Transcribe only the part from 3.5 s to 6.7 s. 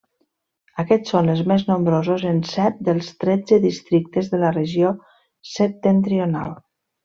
districtes de la regió Septentrional.